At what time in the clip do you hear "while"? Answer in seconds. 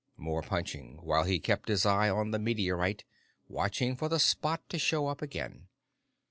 1.03-1.25